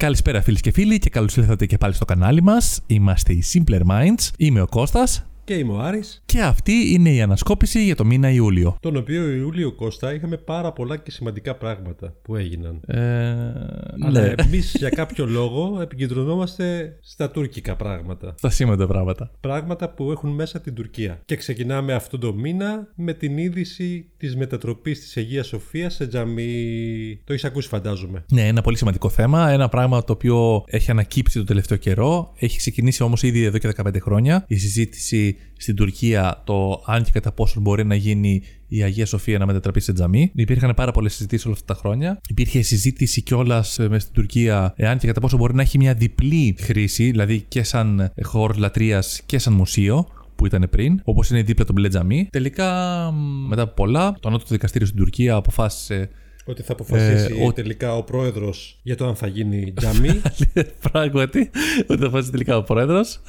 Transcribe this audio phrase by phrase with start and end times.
[0.00, 2.80] Καλησπέρα φίλοι και φίλοι και καλώς ήρθατε και πάλι στο κανάλι μας.
[2.86, 4.30] Είμαστε οι Simpler Minds.
[4.36, 5.29] Είμαι ο Κώστας.
[5.50, 6.22] Και είμαι ο Άρης.
[6.24, 8.76] Και αυτή είναι η ανασκόπηση για το μήνα Ιούλιο.
[8.80, 12.80] Τον οποίο Ιούλιο Κώστα είχαμε πάρα πολλά και σημαντικά πράγματα που έγιναν.
[12.86, 12.98] Ε,
[14.00, 14.32] Αλλά ναι.
[14.36, 18.34] εμείς για κάποιο λόγο επικεντρωνόμαστε στα τουρκικά πράγματα.
[18.38, 19.30] Στα σήμαντα πράγματα.
[19.40, 21.20] Πράγματα που έχουν μέσα την Τουρκία.
[21.24, 27.20] Και ξεκινάμε αυτό το μήνα με την είδηση της μετατροπής της Αγίας Σοφίας σε τζαμί.
[27.24, 28.24] Το έχει ακούσει, φαντάζομαι.
[28.32, 29.50] Ναι, ένα πολύ σημαντικό θέμα.
[29.50, 32.32] Ένα πράγμα το οποίο έχει ανακύψει το τελευταίο καιρό.
[32.38, 37.10] Έχει ξεκινήσει όμως ήδη εδώ και 15 χρόνια η συζήτηση στην Τουρκία το αν και
[37.12, 40.30] κατά πόσο μπορεί να γίνει η Αγία Σοφία να μετατραπεί σε τζαμί.
[40.34, 42.20] Υπήρχαν πάρα πολλές συζητήσεις όλα αυτά τα χρόνια.
[42.28, 46.56] Υπήρχε συζήτηση κιόλας μέσα στην Τουρκία εάν και κατά πόσο μπορεί να έχει μια διπλή
[46.60, 51.64] χρήση, δηλαδή και σαν χώρο λατρείας και σαν μουσείο που ήταν πριν, όπως είναι δίπλα
[51.64, 52.28] το μπλε τζαμί.
[52.30, 52.68] Τελικά,
[53.48, 56.08] μετά από πολλά, το ανώτατο δικαστήριο στην Τουρκία αποφάσισε
[56.50, 60.20] Ότι θα αποφασίσει Ε, ο- τελικά ο πρόεδρος για το αν θα γίνει τζαμί.
[60.92, 61.50] Πράγματι,
[61.86, 63.20] ότι θα φάσει τελικά ο πρόεδρος,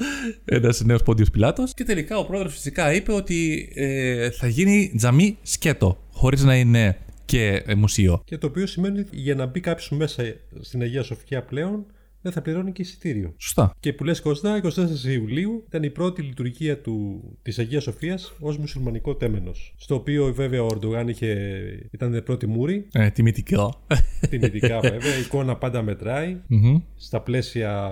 [0.44, 1.74] ένας νέος Πόντιος Πιλάτος.
[1.74, 6.96] Και τελικά ο πρόεδρος φυσικά είπε ότι ε, θα γίνει τζαμί σκέτο, χωρίς να είναι
[7.24, 8.22] και ε, μουσείο.
[8.24, 10.22] και το οποίο σημαίνει ότι για να μπει κάποιος μέσα
[10.60, 11.86] στην Αγία Σοφιά πλέον
[12.22, 13.34] δεν θα πληρώνει και εισιτήριο.
[13.38, 13.72] Σωστά.
[13.80, 18.58] Και που λες Κώστα, 24 Ιουλίου ήταν η πρώτη λειτουργία του, της Αγίας Σοφίας ως
[18.58, 19.74] μουσουλμανικό τέμενος.
[19.78, 21.36] Στο οποίο βέβαια ο Ορντογάν είχε,
[21.90, 23.82] ήταν πρώτη μούρη, Ε, τιμητικό.
[24.30, 26.80] τιμητικά βέβαια, η εικόνα πάντα μετράει, Μμμ.
[26.96, 27.88] στα πλαίσια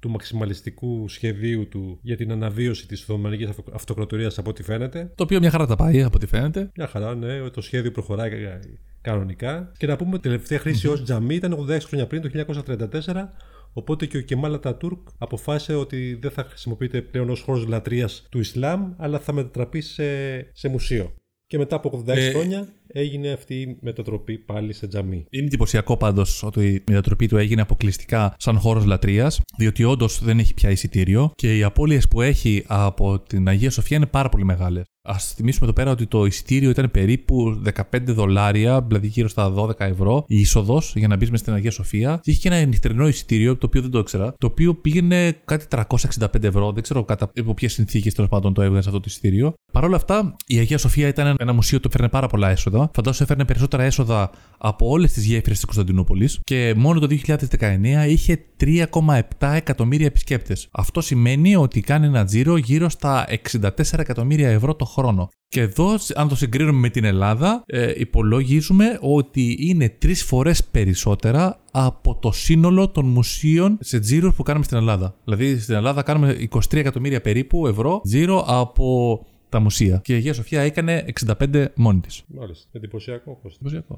[0.00, 5.12] του μαξιμαλιστικού σχεδίου του για την αναβίωση της Οθωμανικής Αυτο- Αυτοκρατορίας από ό,τι φαίνεται.
[5.14, 6.70] Το οποίο μια χαρά τα πάει, από ό,τι φαίνεται.
[6.76, 8.60] Μια χαρά, ναι, το σχέδιο προχωράει κα-
[9.00, 9.72] κανονικά.
[9.78, 13.28] Και να πούμε ότι η τελευταία χρήση ως τζαμί ήταν 86 χρόνια πριν, το 1934.
[13.72, 18.38] Οπότε και ο Κεμάλα Τατούρκ αποφάσισε ότι δεν θα χρησιμοποιείται πλέον ως χώρος λατρείας του
[18.38, 20.04] Ισλάμ, αλλά θα μετατραπεί σε,
[20.52, 21.12] σε μουσείο.
[21.46, 25.26] Και μετά από 86 Ε, χρόνια έγινε αυτή η μετατροπή πάλι σε τζαμί.
[25.30, 30.38] Είναι εντυπωσιακό πάντως ότι η μετατροπή του έγινε αποκλειστικά σαν χώρος λατρείας, διότι όντως δεν
[30.38, 34.44] έχει πια εισιτήριο και οι απώλειες που έχει από την Αγία Σοφία είναι πάρα πολύ
[34.44, 34.84] μεγάλες.
[35.04, 39.70] Α θυμίσουμε εδώ πέρα ότι το εισιτήριο ήταν περίπου 15 δολάρια, δηλαδή γύρω στα 12
[39.78, 42.20] ευρώ, η είσοδος για να μπεις μες στην Αγία Σοφία.
[42.22, 45.66] Και είχε και ένα νυχτερινό εισιτήριο, το οποίο δεν το ήξερα, το οποίο πήγαινε κάτι
[45.68, 46.72] 365 ευρώ.
[46.72, 49.54] Δεν ξέρω κατά υπό ποιες συνθήκες τέλος πάντων το έβγαζε αυτό το εισιτήριο.
[49.72, 52.90] Παρ' όλα αυτά, η Αγία Σοφία ήταν ένα μουσείο που έφερνε πάρα πολλά έσοδα.
[52.94, 58.44] Φαντάζομαι έφερνε περισσότερα έσοδα από όλες τις γέφυρες της Κωνσταντινούπολης και μόνο το 2019 είχε
[58.60, 60.68] 3,7 εκατομμύρια επισκέπτες.
[60.70, 65.28] Αυτό σημαίνει ότι κάνει ένα τζίρο γύρω στα 64 εκατομμύρια ευρώ το χρόνο.
[65.48, 71.60] Και εδώ, αν το συγκρίνουμε με την Ελλάδα, ε, υπολογίζουμε ότι είναι τρεις φορές περισσότερα
[71.70, 75.14] από το σύνολο των μουσείων σε τζίρο που κάνουμε στην Ελλάδα.
[75.24, 80.00] Δηλαδή, στην Ελλάδα κάνουμε 23 εκατομμύρια περίπου ευρώ τζίρο από τα μουσεία.
[80.04, 81.04] Και η Αγία Σοφία έκανε
[81.40, 82.22] 65 μόνη της.
[82.26, 83.58] Μάλιστα, εντυπωσιακό Κώστα.
[83.62, 83.96] Εντυπωσιακό.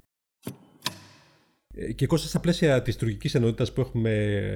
[1.75, 4.13] Ε, Και Κώστα, στα πλαίσια της τουρκικής ενότητας που έχουμε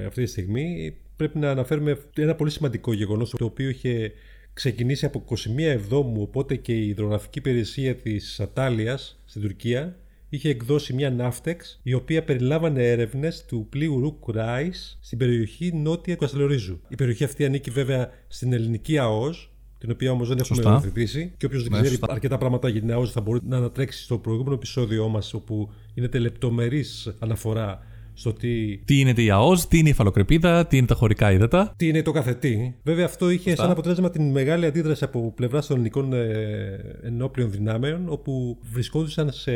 [0.07, 4.11] αυτή τη στιγμή, πρέπει να αναφέρουμε ένα πολύ σημαντικό γεγονός το οποίο είχε
[4.59, 9.95] ξεκινήσει από 21 Εβδόμου, οπότε και η υδρογραφική υπηρεσία της Ατάλειας στην Τουρκία
[10.29, 16.13] είχε εκδώσει μια ναύτεξ η οποία περιλάμβανε έρευνες του πλοίου Ρουκ Ράις στην περιοχή νότια
[16.13, 16.79] του Καστελορίζου.
[16.87, 20.71] Η περιοχή αυτή ανήκει βέβαια στην ελληνική ΑΟΣ, την οποία όμως δεν έχουμε Σωστά.
[20.71, 21.33] υιοθετήσει.
[21.37, 22.13] Και όποιος δεν Ναι, ξέρει σωστά.
[22.13, 26.09] αρκετά πράγματα για την ΑΟΣ θα μπορεί να ανατρέξει στο προηγούμενο επεισόδιό μας, όπου είναι
[26.19, 27.83] λεπτομερής αναφορά
[28.19, 31.73] στο τι, Τι είναι η ΑΟΣ, τι είναι η υφαλοκρηπίδα, τι είναι τα χωρικά ύδατα.
[31.77, 32.75] τι είναι το καθετή.
[32.83, 38.05] Βέβαια, αυτό είχε σαν αποτέλεσμα την μεγάλη αντίδραση από πλευράς των ελληνικών ε, ενόπλων δυνάμεων,
[38.09, 39.51] όπου βρισκόντουσαν σε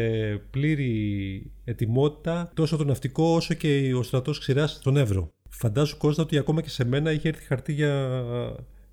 [0.49, 5.31] πλήρη ετοιμότητα τόσο το ναυτικό όσο και ο στρατός ξηράς στον Εύρο.
[5.49, 8.23] Φαντάζομαι Κώστα ότι ακόμα και σε μένα είχε έρθει χαρτί για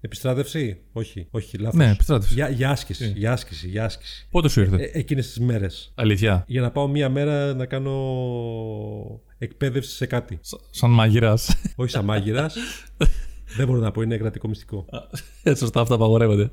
[0.01, 1.79] επιστράτευση; Όχι, όχι, λάθος.
[1.79, 2.35] Ναι, επιστράτευση.
[2.35, 4.27] Για, για άσκηση, για άσκηση, για άσκηση.
[4.31, 5.93] Πότε σου ήρθε; Ε, εκείνες τις μέρες.
[5.95, 6.45] Αλήθεια.
[6.47, 7.93] Για να πάω μία μέρα να κάνω
[9.45, 10.39] εκπαίδευση σε κάτι.
[10.43, 11.35] Σα- Σαν μάγειρα.
[11.77, 12.57] Όχι σαν μάγειρας.
[13.57, 14.87] Δεν μπορώ να πω, είναι κρατικό μυστικό.
[15.43, 16.51] Ε, Σωστά, αυτά απαγορεύονται.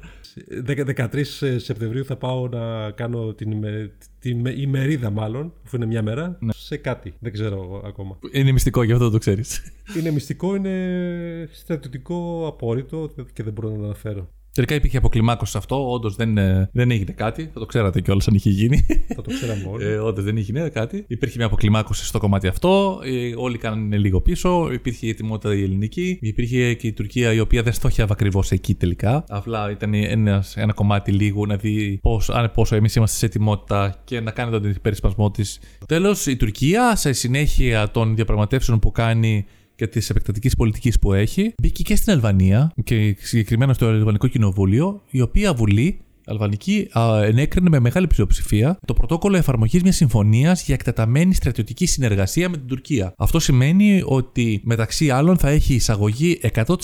[0.63, 1.23] Δεκα- 13
[1.57, 6.37] Σεπτεμβρίου θα πάω να κάνω την, ημε- την ημε- ημερίδα, μάλλον, αφού είναι μια μέρα,
[6.55, 7.13] σε κάτι.
[7.19, 8.19] Δεν ξέρω ακόμα.
[8.31, 9.61] Είναι μυστικό, γι' αυτό δεν το ξέρεις.
[9.97, 14.29] Είναι μυστικό, είναι στρατιωτικό απόρριτο και δεν μπορώ να το αναφέρω.
[14.57, 15.91] Τελικά υπήρχε αποκλιμάκωση σε αυτό.
[15.91, 17.49] Όντως δεν, ε, δεν έγινε κάτι.
[17.53, 18.85] Θα το ξέρατε κιόλας αν είχε γίνει.
[19.15, 19.85] Θα το ξέραμε όλοι.
[19.85, 21.05] Ε, Όντως δεν έγινε κάτι.
[21.07, 22.99] Υπήρχε μια αποκλιμάκωση στο κομμάτι αυτό.
[23.03, 24.71] Ε, όλοι κάνανε λίγο πίσω.
[24.71, 26.17] Υπήρχε η ετοιμότητα η ελληνική.
[26.21, 29.23] Υπήρχε και η Τουρκία η οποία δεν στόχιαβε ακριβώς εκεί τελικά.
[29.27, 34.01] Απλά ήταν ένας, ένα κομμάτι λίγο να δει πώς, αν, πόσο εμείς είμαστε σε ετοιμότητα
[34.03, 35.59] και να κάνει τον υπερισπασμό της.
[35.85, 39.45] Τέλος, η Τουρκία σε συνέχεια των διαπραγματεύσεων που κάνει
[39.77, 45.01] και της επεκτατικής πολιτικής που έχει, μπήκε και στην Αλβανία και συγκεκριμένα στο Αλβανικό Κοινοβούλιο,
[45.09, 46.89] η οποία Βουλή Αλβανική
[47.23, 52.67] ενέκρινε με μεγάλη πλειοψηφία το πρωτόκολλο εφαρμογής μιας συμφωνίας για εκτεταμένη στρατιωτική συνεργασία με την
[52.67, 53.13] Τουρκία.
[53.17, 56.75] Αυτό σημαίνει ότι μεταξύ άλλων θα έχει εισαγωγή 100%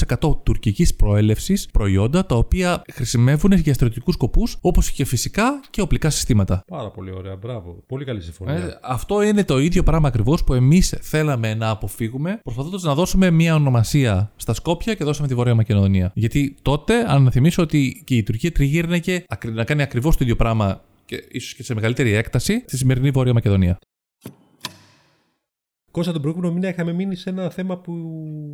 [0.44, 6.64] τουρκικής προέλευσης προϊόντα τα οποία χρησιμεύουν για στρατιωτικούς σκοπούς όπως και φυσικά και οπλικά συστήματα.
[6.68, 7.84] Πάρα πολύ ωραία, μπράβο.
[7.88, 8.56] Πολύ καλή συμφωνία.
[8.56, 13.32] Ε, αυτό είναι το ίδιο πράγμα ακριβώς που εμείς θέλαμε να αποφύγουμε, προσπαθώντας να δώσουμε
[13.32, 16.12] μια ονομασία στα Σκόπια και δώσαμε τη Βόρεια Μακεδονία.
[16.16, 20.36] Γιατί τότε, αν θυμίσω ότι και η Τουρκία τριγύρνε και να κάνει ακριβώς το ίδιο
[20.36, 23.80] πράγμα και ίσως και σε μεγαλύτερη έκταση στη σημερινή Βόρεια Μακεδονία.
[25.94, 27.94] Κώστα τον προηγούμενο μήνα είχαμε μείνει σε ένα θέμα που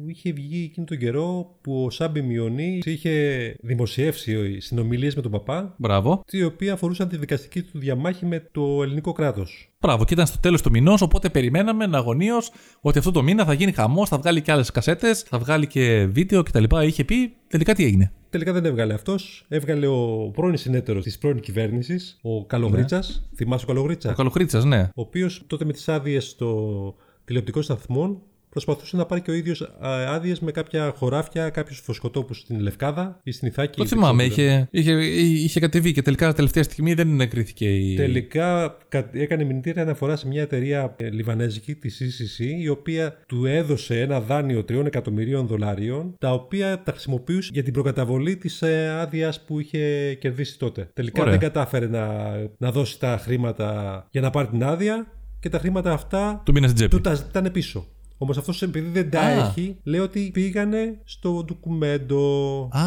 [0.05, 5.75] είχε βγει εκείνο τον καιρό που ο Σάμπι Μιονί είχε δημοσιεύσει συνομιλίες με τον παπά.
[5.77, 6.23] Μπράβο.
[6.31, 9.73] Οι οποίοι αφορούσαν τη δικαστική του διαμάχη με το ελληνικό κράτος.
[9.79, 12.51] Μπράβο, και ήταν στο τέλος του μηνός, οπότε περιμέναμε αγωνίως
[12.81, 16.05] ότι αυτό το μήνα θα γίνει χαμός, θα βγάλει και άλλες κασέτες, θα βγάλει και
[16.05, 16.63] βίντεο κτλ.
[16.81, 18.11] Είχε πει, τελικά τι έγινε.
[18.29, 19.45] Τελικά δεν έβγαλε αυτός.
[19.47, 23.27] Έβγαλε ο πρώην συνέτερος της πρώην κυβέρνησης, ο Καλογρίτσας.
[23.29, 23.35] Ναι.
[23.37, 24.81] Θυμάσαι ο Καλογρίτσας; Ο Καλογρίτσας, ναι.
[24.81, 26.95] Ο οποίος τότε με τις άδειες στο
[27.29, 29.71] τηλεοπτικών σταθμών προσπαθούσε να πάρει και ο ίδιος
[30.07, 33.77] άδειες με κάποια χωράφια, κάποιους φωσκοτόπους στην Λευκάδα ή στην Ιθάκη.
[33.77, 37.95] Το θυμάμαι, είχε, είχε, είχε κατεβεί και τελικά τελευταία στιγμή δεν εκρήθηκε η.
[37.95, 38.77] Τελικά
[39.11, 44.21] έκανε μηνυτήρια αναφορά σε μια εταιρεία ε, λιβανέζικη, της CCC, η οποία του έδωσε ένα
[44.21, 49.59] δάνειο 3 εκατομμυρίων δολαρίων, τα οποία τα χρησιμοποιούσε για την προκαταβολή της ε, άδειας που
[49.59, 50.89] είχε κερδίσει τότε.
[50.93, 55.07] Τελικά δεν κατάφερε να, να δώσει τα χρήματα για να πάρει την άδεια
[55.39, 56.53] και τα χρήματα αυτά του,
[56.89, 57.87] του τα ήταν πίσω.
[58.21, 62.61] Όμως αυτός επειδή δεν τα έχει, λέει ότι πήγανε στο ντοκουμέντο.
[62.71, 62.83] Α,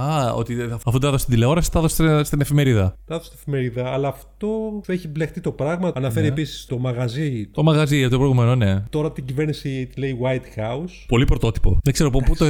[0.00, 0.56] α ότι
[0.86, 2.96] αφού τα έδωσε στην τηλεόραση, τα έδωσε στην εφημερίδα.
[3.04, 5.92] Τα έδωσε στην εφημερίδα, αλλά αυτό έχει μπλεχτεί το πράγμα.
[5.94, 6.32] Αναφέρει ναι.
[6.32, 7.48] επίσης το μαγαζί.
[7.52, 8.84] Το μαγαζί από το προηγούμενο, ναι.
[8.90, 11.04] Τώρα την κυβέρνηση τη λέει White House.
[11.06, 11.78] Πολύ πρωτότυπο.
[11.82, 12.46] Δεν ξέρω πού το,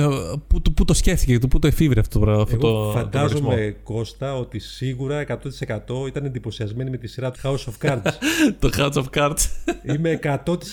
[0.46, 2.46] πού, πού το σκέφτηκε, πού το εφήβρε αυτό το πράγμα.
[2.52, 8.12] Εγώ φαντάζομαι, Κώστα, ότι σίγουρα 100% ήταν εντυπωσιασμένοι με τη σειρά του House of Cards.
[8.60, 9.46] το House of Cards.
[9.94, 10.18] Είμαι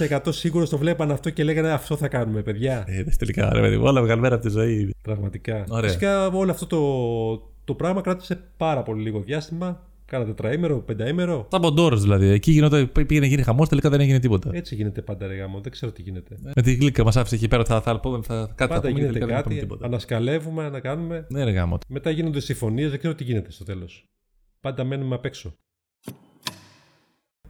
[0.09, 2.83] 100% σίγουρος το βλέπαν αυτό και λέγανε Αυτό θα κάνουμε, παιδιά.
[2.87, 4.93] Ε, τελικά, ρε παιδί, όλα βγαλμένα από τη ζωή.
[5.01, 5.65] Πραγματικά.
[5.81, 9.87] Φυσικά όλο αυτό το, το πράγμα κράτησε πάρα πολύ λίγο διάστημα.
[10.05, 11.47] Κάνα τετραήμερο, πενταήμερο.
[11.49, 12.27] Τα μποντόρε δηλαδή.
[12.27, 14.49] Εκεί γινόταν, πήγε να γίνει χαμός, τελικά δεν έγινε τίποτα.
[14.53, 15.59] Έτσι γίνεται πάντα ρε γάμο.
[15.61, 16.37] Δεν ξέρω τι γίνεται.
[16.55, 18.99] Με τη γλύκα μας άφησε εκεί πέρα, θα, θα, θα, θα, κάτι πάντα θα πούμε,
[18.99, 19.67] γίνεται κάτι.
[19.81, 21.25] Ανασκαλεύουμε, να κάνουμε.
[21.29, 21.77] Ναι, ρε γάμο.
[21.87, 24.05] Μετά γίνονται συμφωνίες, δεν ξέρω τι γίνεται στο τέλος.
[24.61, 25.53] Πάντα μένουμε απ' έξω.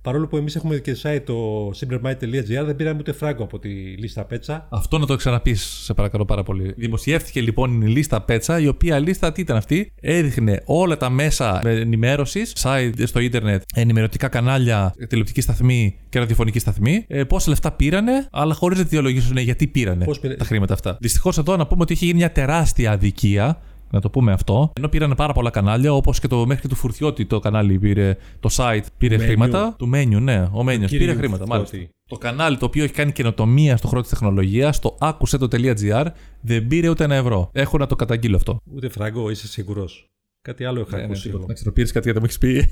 [0.04, 4.26] Παρόλο που εμείς έχουμε και site το simlermind.gr, δεν πήραμε ούτε φράγκο από τη λίστα
[4.26, 4.68] πέτσα.
[4.70, 6.74] Αυτό να το ξαναπείς, σε παρακαλώ πάρα πολύ.
[6.78, 11.62] Δημοσιεύτηκε λοιπόν η λίστα πέτσα, η οποία λίστα τι ήταν αυτή; Έδειχνε όλα τα μέσα
[11.66, 17.06] ενημέρωσης, site στο ίντερνετ, ενημερωτικά κανάλια, τηλεοπτική σταθμή και ραδιοφωνική σταθμή.
[17.08, 20.06] Ε, πόσα λεφτά πήρανε, αλλά χωρίς να διολογήσουν γιατί πήρανε
[20.38, 20.98] τα χρήματα αυτά.
[21.00, 23.62] Δυστυχώς εδώ να πούμε ότι είχε γίνει μια τεράστια αδικία
[23.94, 24.72] να το πούμε αυτό.
[24.78, 28.18] Ενώ πήραν πάρα πολλά κανάλια, όπως και το μέχρι και του Φουρτιώτη το κανάλι πήρε,
[28.40, 29.75] το site πήρε χρήματα.
[29.78, 31.78] Του Μένιου, ναι, ο Μένιο πήρε χρήματα, μάλιστα.
[32.10, 36.06] Το κανάλι το οποίο έχει κάνει καινοτομία στον χρόνο της τεχνολογίας, το άκουσε το.gr,
[36.42, 37.50] δεν πήρε ούτε ένα ευρώ.
[37.54, 38.57] Έχω να το καταγγείλω αυτό.
[38.75, 40.07] Ούτε φράγκο, είσαι σίγουρος.
[40.44, 41.30] Κάτι άλλο είχα ναι, ακούσει.
[41.30, 42.69] Ναι, να ξέρω, κάτι για το μου έχεις πει.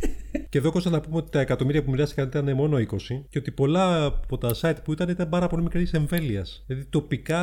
[0.49, 2.81] και εδώ κόστα να πούμε ότι τα εκατομμύρια που μοιράστηκαν ήταν μόνο 20
[3.29, 6.63] και ότι πολλά από τα site που ήταν ήταν πάρα πολύ μικρής εμβέλειας.
[6.67, 7.41] Δηλαδή τοπικά,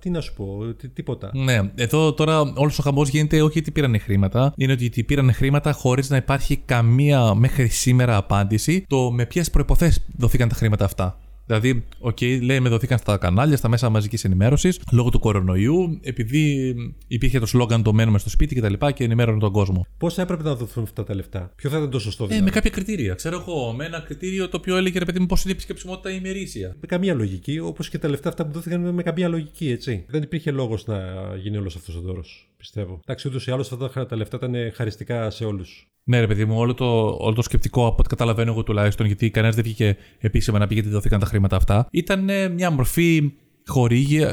[0.00, 1.30] τι να σου πω, τίποτα.
[1.34, 5.72] Ναι, εδώ τώρα όλος ο χαμός γίνεται όχι ότι πήραν χρήματα, είναι ότι πήραν χρήματα
[5.72, 11.18] χωρίς να υπάρχει καμία μέχρι σήμερα απάντηση το με ποιες προϋποθέσεις δοθήκαν τα χρήματα αυτά.
[11.46, 16.74] Δηλαδή, OK, okay, λέμε δοθήκαν στα κανάλια, στα μέσα μαζικής ενημέρωσης λόγω του κορονοϊού, επειδή
[17.06, 18.72] υπήρχε το σλόγκαν το μένουμε στο σπίτι κτλ.
[18.72, 19.86] Και, και ενημέρωνε τον κόσμο.
[19.98, 22.50] Πώς έπρεπε να δοθούν αυτά τα λεφτά, Ποιο θα ήταν το σωστό δηλαδή; Ε, με
[22.50, 23.14] κάποια κριτήρια.
[23.14, 26.10] Ξέρω εγώ, με ένα κριτήριο το οποίο έλεγε ρε παιδί μου πώς είναι η επισκεψιμότητα
[26.10, 26.76] ημερήσια.
[26.80, 30.04] Με καμία λογική, όπως και τα λεφτά αυτά που δόθηκαν με καμία λογική, έτσι.
[30.08, 30.96] Δεν υπήρχε λόγος να
[31.36, 33.00] γίνει όλος αυτός ο δώρος, πιστεύω.
[33.02, 35.88] Εντάξει, ούτως ή άλλως αυτά τα λεφτά ήταν χαριστικά σε όλους.
[36.08, 39.30] Ναι, ρε παιδί μου, όλο το, όλο το σκεπτικό από ό,τι καταλαβαίνω εγώ τουλάχιστον, γιατί
[39.30, 43.32] κανένας δεν βγήκε επίσημα να πει γιατί δόθηκαν τα χρήματα αυτά, ήταν μια μορφή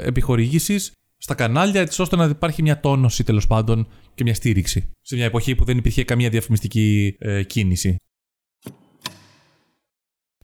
[0.04, 4.90] επιχορήγησης στα κανάλια, έτσι ώστε να υπάρχει μια τόνωση τέλος πάντων και μια στήριξη.
[5.02, 7.96] Σε μια εποχή που δεν υπήρχε καμία διαφημιστική ε, κίνηση.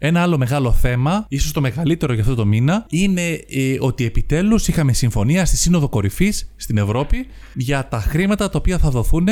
[0.01, 4.67] Ένα άλλο μεγάλο θέμα, ίσως το μεγαλύτερο για αυτό το μήνα, είναι ε, ότι επιτέλους
[4.67, 9.27] είχαμε συμφωνία στη Σύνοδο Κορυφής στην Ευρώπη για τα χρήματα τα οποία θα δοθούν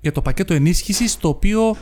[0.00, 1.76] για το πακέτο ενίσχυσης το οποίο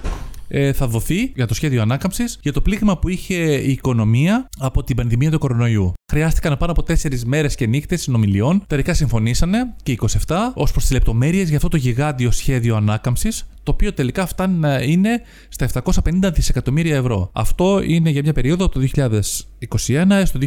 [0.48, 4.84] ε, θα δοθεί για το σχέδιο ανάκαμψης για το πλήγμα που είχε η οικονομία από
[4.84, 5.92] την πανδημία του κορονοϊού.
[6.12, 8.62] Χρειάστηκαν πάνω από 4 μέρες και νύχτες συνομιλιών.
[8.66, 9.96] Τελικά συμφωνήσανε και
[10.26, 14.58] 27 ως προς τις λεπτομέρειες για αυτό το γιγάντιο σχέδιο ανάκαμψης, το οποίο τελικά φτάνει
[14.58, 17.30] να είναι στα 750 δισεκατομμύρια ευρώ.
[17.32, 20.38] Αυτό είναι για μια περίοδο από το 2021 έως το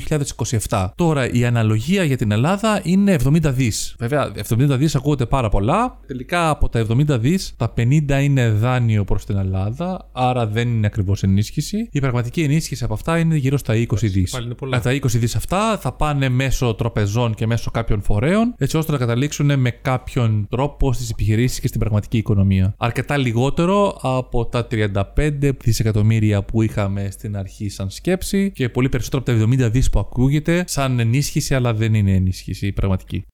[0.67, 0.87] 2027.
[0.95, 3.95] Τώρα η αναλογία για την Ελλάδα είναι 70 δις.
[3.99, 5.99] Βέβαια 70 δις ακούγονται πάρα πολλά.
[6.07, 10.87] Τελικά από τα 70 δις τα 50 είναι δάνειο προς την Ελλάδα, άρα δεν είναι
[10.87, 11.89] ακριβώς ενίσχυση.
[11.91, 14.37] Η πραγματική ενίσχυση από αυτά είναι γύρω στα 20 δις.
[14.81, 18.97] Τα 20 δις αυτά θα πάνε μέσω τροπεζών και μέσω κάποιων φορέων, έτσι ώστε να
[18.97, 22.73] καταλήξουν με κάποιον τρόπο στις επιχειρήσεις και στην πραγματική οικονομία.
[22.77, 29.43] Αρκετά λιγότερο από τα 35 δισεκατομμύρια που είχαμε στην αρχή σαν σκέψη και πολύ περισσότερο
[29.43, 33.25] από τα 70 δις που ακούγεται σαν ενίσχυση, αλλά δεν είναι ενίσχυση πραγματική.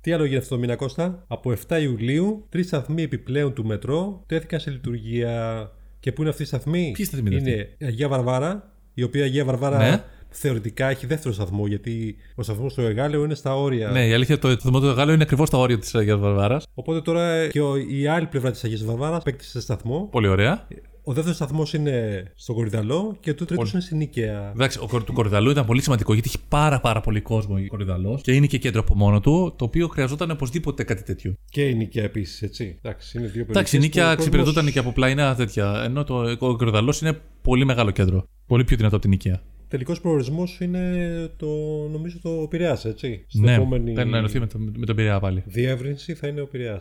[0.00, 4.24] Τι άλλο γίνεται αυτό το μήνα, Κώστα; Από 7 Ιουλίου, τρεις σταθμοί επιπλέον του μετρό
[4.26, 5.70] τέθηκαν σε λειτουργία.
[6.00, 9.44] Και πού είναι αυτή η σταθμή, Ποιοι σταθμοί είναι η Αγία Βαρβάρα, η οποία Αγία
[9.44, 13.90] Βαρβάρα ναι θεωρητικά έχει δεύτερο σταθμό, γιατί ο σταθμός του Εγάλεο είναι στα όρια.
[13.90, 16.66] Ναι, η αλήθεια το σταθμό του Εγάλεο είναι ακριβώς στα όρια της Αγίας Βαρβάρας.
[16.74, 20.08] Οπότε τώρα και η άλλη πλευρά της Αγίας Βαρβάρας παίκτησε σταθμό.
[20.10, 20.66] Πολύ ωραία.
[21.02, 24.50] Ο δεύτερος σταθμός είναι στο Κορυδαλό και το τρίτος είναι στην Νίκαια.
[24.54, 28.20] Εντάξει, ο του Κορυδαλού ήταν πολύ σημαντικό γιατί έχει πάρα, πάρα πολύ κόσμο ο Κορυδαλός
[28.22, 31.34] και είναι και κέντρο από μόνο του, το οποίο χρειαζόταν οπωσδήποτε κάτι τέτοιο.
[31.50, 32.78] Και η Νίκαια επίσης, έτσι.
[32.82, 35.82] Εντάξει, είναι δύο Εντάξει, η Νίκαια εξυπηρετούταν και από πλαϊνά τέτοια.
[35.84, 38.24] Ενώ το Κορυδαλός είναι πολύ μεγάλο κέντρο.
[38.46, 40.94] Πολύ πιο δυνατό από την Νίκαια τελικός προορισμός είναι
[41.36, 41.46] το,
[41.90, 43.24] νομίζω το Πειραιά, έτσι.
[43.28, 43.92] Στην ναι, επόμενη...
[43.92, 45.42] να ενωθεί με, το, με τον Πειραιά πάλι.
[45.46, 46.80] Διεύρυνση θα είναι ο Πειραιά.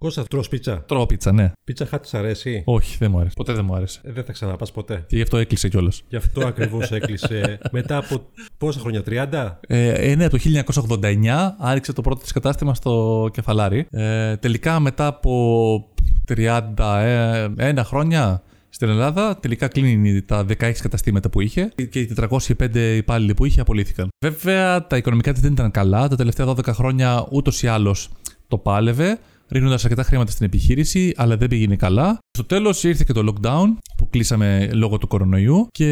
[0.00, 0.84] Κώστα, τρως πίτσα.
[0.84, 1.52] Τρώω πίτσα, ναι.
[1.64, 3.34] Πίτσα χάτι αρέσει; Όχι, δεν μου άρεσε.
[3.36, 4.00] Ποτέ δεν μου άρεσε.
[4.04, 5.04] Ε, δεν θα ξαναπάς ποτέ.
[5.06, 6.02] Και γι' αυτό έκλεισε κιόλας.
[6.08, 7.58] Γι' αυτό ακριβώς έκλεισε.
[7.72, 8.28] Μετά από
[8.58, 9.52] πόσα χρόνια, 30?
[9.66, 10.38] Ε, ναι, το
[10.84, 13.86] 1989 άρχισε το πρώτο της κατάστημα στο κεφαλάρι.
[13.90, 15.88] Ε, τελικά μετά από
[16.28, 23.34] 31 χρόνια στην Ελλάδα τελικά κλείνει τα 16 καταστήματα που είχε και οι 405 υπάλληλοι
[23.34, 24.08] που είχε απολύθηκαν.
[24.24, 26.08] Βέβαια, τα οικονομικά της δεν ήταν καλά.
[26.08, 28.10] Τα τελευταία 12 χρόνια ούτως ή άλλως
[28.48, 32.18] το πάλευε, ρίχνοντας αρκετά χρήματα στην επιχείρηση, αλλά δεν πήγαινε καλά.
[32.40, 33.66] Στο τέλος ήρθε και το lockdown
[33.96, 35.86] που κλείσαμε λόγω του κορονοϊού και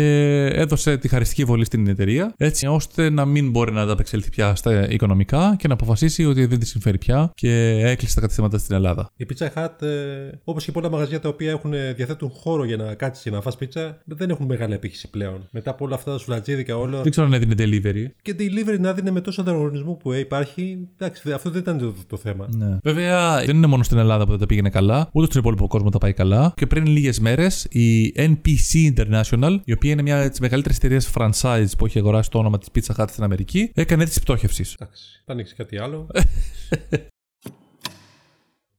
[0.54, 4.90] έδωσε τη χαριστική βολή στην εταιρεία έτσι ώστε να μην μπορεί να ανταπεξέλθει πια στα
[4.90, 9.10] οικονομικά και να αποφασίσει ότι δεν της συμφέρει πια και έκλεισε τα καταστήματα στην Ελλάδα.
[9.16, 12.94] Η Pizza Hut, ε, όπως και πολλά μαγαζιά τα οποία έχουν, διαθέτουν χώρο για να
[12.94, 15.48] κάτσει και να φας πίτσα, δεν έχουν μεγάλη απήχηση πλέον.
[15.50, 17.02] Μετά από όλα αυτά τα σουλατζίδικα όλα.
[17.02, 18.06] Δεν ξέρω αν έδινε delivery.
[18.22, 20.88] Και delivery να δίνει με τόσο ανταγωνισμό που υπάρχει.
[20.98, 22.48] Εντάξει, αυτό δεν ήταν το, το θέμα.
[22.56, 22.78] Ναι.
[22.82, 25.90] Βέβαια, δεν είναι μόνο στην Ελλάδα που δεν τα πήγαινε καλά, ούτε στον υπόλοιπο κόσμο
[25.90, 26.37] τα πάει καλά.
[26.56, 31.10] Και πριν λίγες μέρες η NPC International, η οποία είναι μια από τις μεγαλύτερες εταιρείες
[31.14, 34.74] franchise που έχει αγοράσει το όνομα της Pizza Hut στην Αμερική, έκανε έτσι πτώχευσης.
[34.80, 35.22] Εντάξει.
[35.24, 36.06] Θα ανοίξει κάτι άλλο.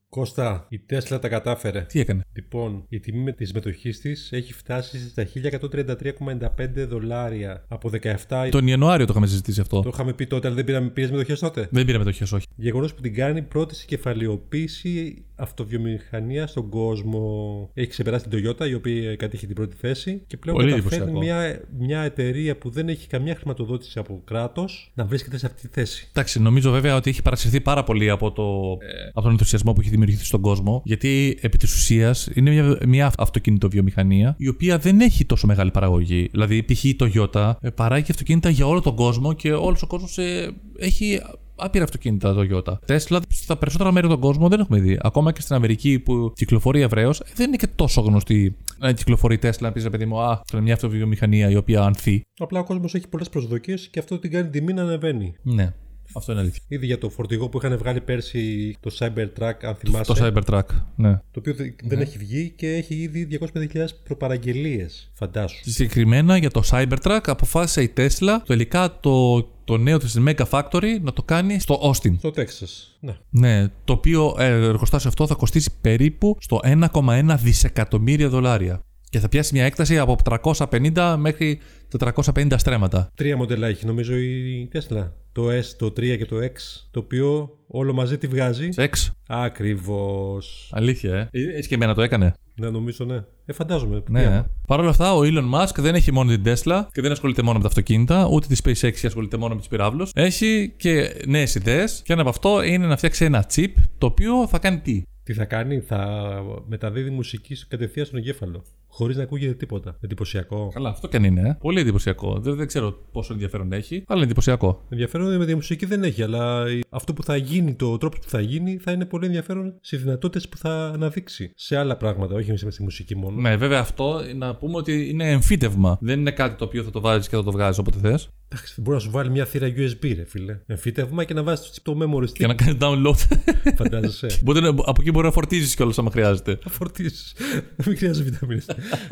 [0.10, 1.82] Κώστα, η Τέσλα τα κατάφερε.
[1.82, 7.90] Τι έκανε; Λοιπόν, η τιμή τη μετοχή της έχει φτάσει στα 1133,95 δολάρια από
[8.28, 8.48] 17.
[8.52, 9.82] Τον Ιανουάριο το είχαμε συζητήσει αυτό.
[9.82, 12.48] Το είχαμε πει τότε, αλλά δεν πήραμε πήρες μετοχέ τότε; Δεν πήραμε μετοχέ, όχι.
[12.56, 17.70] Γεγονός που την κάνει πρώτη κεφαλαιοποίηση αυτοβιομηχανία στον κόσμο.
[17.74, 20.22] Έχει ξεπεράσει την Toyota, η οποία κατήχε την πρώτη θέση.
[20.28, 25.06] Και πλέον Πολύ καταφέρνει μια, μια εταιρεία που δεν έχει καμιά χρηματοδότηση από κράτος να
[25.06, 26.08] βρίσκεται σε αυτή τη θέση.
[26.10, 29.08] Εντάξει, νομίζω βέβαια ότι έχει παρασυρθεί πάρα πολύ από, το, ε.
[29.08, 30.82] από τον ενθουσιασμό που έχει δημιουργηθεί στον κόσμο.
[30.86, 36.28] Γιατί επί της ουσίας είναι μια, μια αυτοκινητοβιομηχανία η οποία δεν έχει τόσο μεγάλη παραγωγή.
[36.32, 36.84] Δηλαδή, π.χ.
[36.84, 41.22] η Toyota ε, παράγει αυτοκίνητα για όλο τον κόσμο και όλος ο κόσμος ε, έχει
[41.60, 42.74] άπειρα αυτοκίνητα Toyota.
[42.88, 45.00] Tesla στα περισσότερα μέρη του κόσμου δεν έχουμε δει.
[45.02, 49.60] Ακόμα και στην Αμερική που κυκλοφορεί ευρέως, δεν είναι και τόσο γνωστή να κυκλοφορεί Tesla
[49.60, 52.22] να πεις παιδί μου, Α, είναι μια αυτοβιομηχανία η οποία ανθεί.
[52.38, 55.34] Απλά ο κόσμος έχει πολλές προσδοκίες και αυτό την κάνει τιμή να ανεβαίνει.
[55.42, 55.74] Ναι.
[56.14, 56.62] Αυτό είναι αλήθεια.
[56.68, 60.14] Ήδη για το φορτηγό που είχαν βγάλει πέρσι το Cybertruck, αν θυμάσαι.
[60.14, 60.64] Το Cybertruck,
[60.96, 61.14] ναι.
[61.14, 62.02] Το οποίο δεν ναι.
[62.02, 65.70] έχει βγει και έχει ήδη 250.000 προπαραγγελίες, φαντάσου.
[65.70, 71.14] Συγκεκριμένα για το Cybertruck αποφάσισε η Tesla τελικά το, το νέο της Mega Factory να
[71.14, 72.16] το κάνει στο Austin.
[72.18, 73.18] Στο Texas, ναι.
[73.30, 79.30] Ναι, το οποίο ε, εργοστάσιο αυτό θα κοστίσει περίπου στο 1,1 δισεκατομμύρια δολάρια και θα
[79.30, 81.60] πιάσει μια έκταση από 350 μέχρι
[82.00, 83.12] 450 στρέμματα.
[83.16, 85.08] Τρία μοντέλα έχει νομίζω η Tesla.
[85.32, 88.70] Το S, το 3 και το X, το οποίο όλο μαζί τη βγάζει.
[88.76, 89.10] X.
[89.28, 90.72] Ακριβώς.
[90.74, 91.28] Αλήθεια, ε.
[91.32, 91.56] ε.
[91.56, 92.34] Έτσι και εμένα το έκανε.
[92.56, 93.24] Ναι, νομίζω ναι.
[93.46, 94.04] Ε, φαντάζομαι.
[94.10, 94.44] Ναι.
[94.68, 97.58] Παρ' όλα αυτά, ο Elon Musk δεν έχει μόνο την Tesla και δεν ασχολείται μόνο
[97.58, 100.12] με τα αυτοκίνητα, ούτε τη SpaceX ασχολείται μόνο με τους πυράβλους.
[100.14, 104.48] Έχει και νέες ιδέες και ένα από αυτό είναι να φτιάξει ένα chip το οποίο
[104.48, 106.24] θα κάνει τι; Τι θα κάνει, θα
[106.68, 108.64] μεταδίδει μουσική κατευθείαν στον εγκέφαλο.
[108.92, 109.98] Χωρίς να ακούγεται τίποτα.
[110.02, 110.72] Εντυπωσιακό.
[110.74, 111.42] Καλά, αυτό και αν είναι.
[111.42, 111.58] Ε.
[111.60, 112.40] Πολύ εντυπωσιακό.
[112.40, 114.86] Δεν, δεν ξέρω πόσο ενδιαφέρον έχει, αλλά εντυπωσιακό.
[114.90, 118.42] Ενδιαφέρον με τη μουσική δεν έχει, αλλά αυτό που θα γίνει, το τρόπο που θα
[118.42, 121.52] γίνει, θα είναι πολύ ενδιαφέρον σε δυνατότητες που θα αναδείξει.
[121.56, 123.42] Σε άλλα πράγματα, όχι με στη μουσική μόνο.
[123.42, 125.98] Ναι, βέβαια αυτό να πούμε ότι είναι εμφύτευμα.
[126.02, 128.30] Δεν είναι κάτι το οποίο θα το βάζεις και θα το βγάζεις όποτε θες.
[128.52, 130.60] Εντάξει, μπορεί να σου βάλει μια θύρα USB, ρε φίλε.
[130.66, 132.36] Εμφύτευμα και να βάζεις το memory stick.
[132.36, 133.38] Για να κάνεις download.
[133.76, 134.28] Φαντάζεσαι.
[134.44, 136.60] Μπορεί να- από εκεί μπορεί να φορτίζεις κιόλας άμα χρειάζεται.
[136.64, 137.34] Θα φορτίσει.
[137.86, 138.66] Μην χρειάζεται βιταμίνες.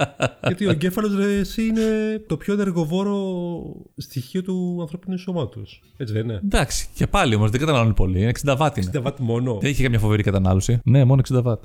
[0.47, 1.81] Γιατί ο εγκέφαλος εσύ είναι
[2.27, 3.17] το πιο ενεργοβόρο
[3.97, 5.81] στοιχείο του ανθρώπινου σώματος.
[5.97, 8.21] Έτσι δεν είναι; Εντάξει, και πάλι όμως δεν καταναλώνει πολύ.
[8.21, 8.91] Είναι 60 βάτ είναι.
[8.97, 9.57] 60 βατ μόνο.
[9.61, 10.79] Δεν έχει καμιά φοβερή κατανάλωση.
[10.83, 11.63] Ναι, μόνο 60 βάτ.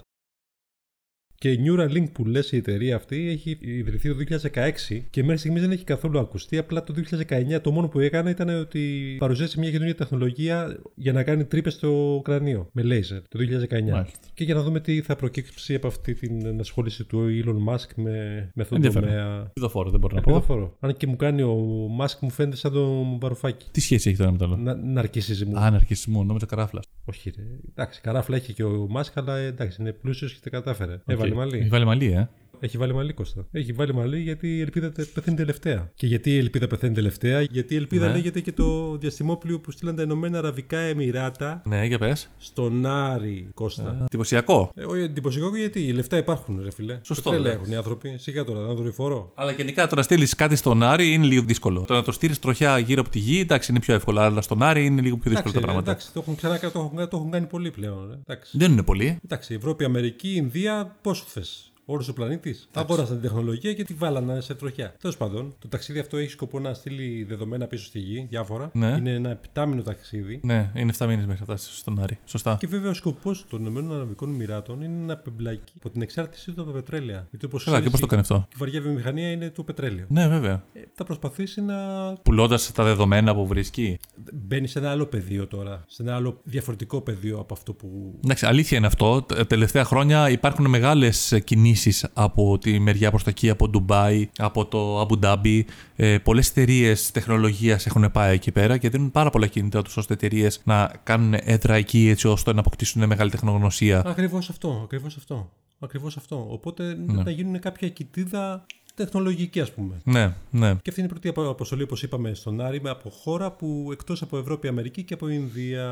[1.42, 5.61] Και η Neuralink που λες η εταιρεία αυτή έχει ιδρυθεί το 2016 και μέχρι στιγμής
[5.61, 6.58] δεν έχει καθόλου ακουστεί.
[6.58, 6.94] Απλά το
[7.28, 11.72] 2019 το μόνο που έκανε ήταν ότι παρουσίασε μια καινούργια τεχνολογία για να κάνει τρύπες
[11.72, 13.90] στο κρανίο με λέιζερ το 2019.
[13.90, 14.18] Μάλιστα.
[14.34, 18.12] Και για να δούμε τι θα προκύψει από αυτή την ενασχόληση του Elon Musk με,
[18.54, 19.08] με αυτόν τον Ενδιαφέρον.
[19.08, 19.46] τομέα.
[19.49, 20.30] Επιδοφόρο, δεν μπορώ να πω.
[20.30, 20.76] Επιδοφόρο.
[20.80, 23.66] Αν και μου κάνει ο Musk μου φαίνεται σαν τον Βαρουφάκη.
[23.70, 25.58] Τι σχέση έχει τώρα με το άλλο; Να, ναρκισίζει μου.
[25.58, 26.80] Α, αναρχισμό, νόμιζα καράφλα.
[27.04, 27.42] Όχι, ρε.
[27.70, 31.00] Εντάξει, καράφλα έχει και ο Musk, αλλά εντάξει, είναι πλούσιος και τα κατάφερε.
[31.06, 31.58] Έβαλε μαλλί.
[31.58, 32.28] Έχει βάλει μαλλί, ε.
[32.64, 33.47] Έχει βάλει μαλλί Κώστα.
[33.52, 35.90] Έχει βάλει μαλλί γιατί η ελπίδα τε- πεθαίνει τελευταία.
[35.95, 38.12] Και γιατί η ελπίδα πεθαίνει τελευταία, γιατί η ελπίδα Ναι.
[38.12, 42.28] λέγεται και το διαστημόπλιο που στείλαν τα Ηνωμένα Αραβικά Εμμυράτα Ναι, για πες.
[42.38, 43.99] στον Άρη Κώστα.
[44.02, 44.71] Εντυπωσιακό.
[44.75, 46.99] Ε, όχι εντυπωσιακό γιατί οι λεφτά υπάρχουν, ρε φιλέ.
[47.02, 47.61] Σωστό, Πετρέλαια ναι.
[47.61, 48.14] έχουν οι άνθρωποι.
[48.19, 49.33] Σιγά τώρα, να δορυφορώ.
[49.35, 51.85] Αλλά γενικά το να στείλεις κάτι στον Άρη είναι λίγο δύσκολο.
[51.87, 54.21] Το να το στείλεις τροχιά γύρω από τη γη, εντάξει, είναι πιο εύκολο.
[54.21, 55.90] Αλλά στον Άρη είναι λίγο πιο δύσκολα Εντάξει, τα πράγματα.
[55.90, 58.07] εντάξει, το έχουν ξανά το έχουν, το έχουν κάνει πολύ πλέον.
[58.11, 58.14] Ρε.
[58.26, 58.59] Εντάξει.
[58.59, 59.19] Δεν είναι πολύ.
[59.25, 61.72] εντάξει, Ευρώπη, Αμερική, Ινδία, πόσο θες.
[61.84, 62.68] Όλος ο πλανήτης.
[62.74, 64.94] Αγόρασαν την τεχνολογία και τη βάλανε σε τροχιά.
[65.00, 68.70] Τέλος πάντων, το ταξίδι αυτό έχει σκοπό να στείλει δεδομένα πίσω στη γη, διάφορα.
[68.74, 68.86] Ναι.
[68.98, 70.40] Είναι ένα επιτάμινο ταξίδι.
[70.42, 72.18] Ναι, είναι 7 μήνε μέχρι να φτάσει στον Άρη.
[72.24, 72.56] Σωστά.
[72.60, 76.76] Και βέβαια ο σκοπός των ΗΠΑ είναι να απεμπλακεί από την εξάρτησή του από τα
[76.76, 77.26] πετρέλαια.
[77.30, 80.04] Γιατί όπως Καλά, και πώς το κάνει αυτό; Η βαριά βιομηχανία είναι το πετρέλαιο.
[80.08, 80.64] Ναι, βέβαια.
[80.72, 81.76] Ε, θα προσπαθήσει να
[82.22, 83.98] Πουλώντας τα δεδομένα που βρίσκει.
[84.32, 85.84] μπαίνει σε ένα άλλο πεδίο τώρα.
[85.86, 88.18] Σε ένα άλλο διαφορετικό πεδίο από αυτό που.
[88.24, 89.22] Εντάξει, αλήθεια είναι αυτό.
[89.22, 91.70] Τα τελευταία χρόνια υπάρχουν μεγάλες κινήσεις
[92.12, 95.67] από τη μεριά προς τα εκεί, από Ντουμπάι, από το Αμπου Ντάμπι.
[95.97, 100.14] Ε, Πολλές εταιρείες τεχνολογίας έχουν πάει εκεί πέρα και δίνουν πάρα πολλά κίνητρα τους ώστε
[100.14, 104.02] εταιρείες να κάνουν έδρα εκεί έτσι ώστε να αποκτήσουν μεγάλη τεχνογνωσία.
[104.07, 104.81] Ακριβώς αυτό.
[104.85, 105.50] Ακριβώς αυτό.
[105.79, 106.47] Ακριβώς αυτό.
[106.50, 107.23] Οπότε Ναι.
[107.23, 110.00] να γίνουν κάποια κοιτίδα τεχνολογική, ας πούμε.
[110.04, 110.70] Ναι, ναι.
[110.75, 113.88] Και αυτή είναι η πρώτη απο- αποστολή, όπως είπαμε, στον Άρη, με από χώρα που
[113.92, 115.87] εκτός από Ευρώπη, Αμερική και από Ινδία.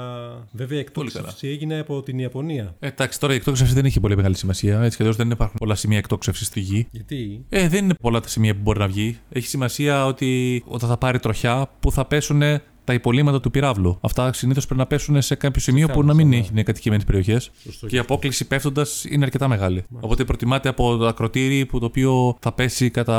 [0.53, 1.19] Βέβαια, η Πολύ καλά.
[1.25, 2.75] εκτόξευση έγινε από την Ιαπωνία.
[2.79, 4.81] Ε, Εντάξει, τώρα η εκτόξευση δεν έχει πολύ μεγάλη σημασία.
[4.83, 6.89] Έτσι κι αλλιώς δεν υπάρχουν πολλά σημεία εκτόξευσης στη γη.
[6.91, 9.19] Γιατί; Ε, δεν είναι πολλά τα σημεία που μπορεί να βγει.
[9.31, 12.43] Έχει σημασία ότι όταν θα πάρει τροχιά, που θα πέσουν
[12.85, 13.99] τα υπολείμματα του πυράβλου.
[14.01, 16.47] Αυτά συνήθως πρέπει να πέσουν σε κάποιο σημείο που να θάλασσα, μην ναι.
[16.51, 17.51] είναι κατοικημένε περιοχές.
[17.63, 17.87] Σωστό.
[17.87, 19.85] Και η απόκληση πέφτοντας είναι αρκετά μεγάλη.
[20.01, 23.19] Οπότε προτιμάται από το ακροτήρι που το οποίο θα πέσει κατά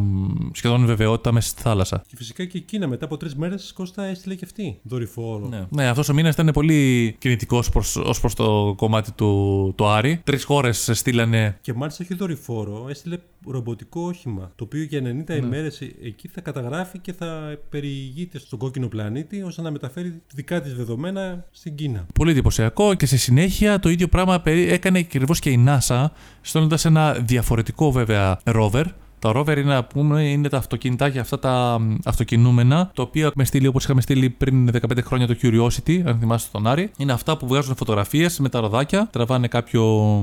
[0.00, 2.04] μ, σχεδόν βεβαιότητα μέσα στη θάλασσα.
[2.06, 5.48] Και φυσικά και η Κίνα μετά από τρεις μέρες Κώστα έστειλε και αυτή δορυφόρο.
[5.48, 7.70] Ναι, ναι αυτός ο μήνας ήταν πολύ κινητικός
[8.04, 10.20] ως προς το κομμάτι του το Άρη.
[10.24, 11.58] Τρεις χώρες στείλανε.
[11.60, 14.52] Και μάλιστα όχι δορυφόρο, έστειλε ρομποτικό όχημα.
[14.54, 15.34] Το οποίο για 90 Ναι.
[15.34, 19.01] ημέρες εκεί θα καταγράφει και θα περιηγείται στον κόκκινο πλανήτη
[19.46, 22.06] ώστε να μεταφέρει δικά της δεδομένα στην Κίνα.
[22.14, 26.04] Πολύ εντυπωσιακό και στη συνέχεια το ίδιο πράγμα περί- έκανε ακριβώς και η NASA,
[26.40, 28.84] στέλνοντας ένα διαφορετικό βέβαια rover.
[29.18, 33.44] Τα rover είναι, να πούμε, είναι τα αυτοκινητάκια αυτά τα μ, αυτοκινούμενα, τα οποία έχουμε
[33.44, 36.90] στείλει όπως είχαμε στείλει πριν 15 χρόνια το Curiosity, αν θυμάστε τον Άρη.
[36.96, 39.82] Είναι αυτά που βγάζουν φωτογραφίες με τα ροδάκια, τραβάνε κάποιο,